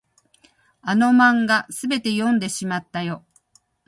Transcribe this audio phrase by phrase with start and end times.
[0.81, 3.23] あの漫画、すべて読んでしまったよ。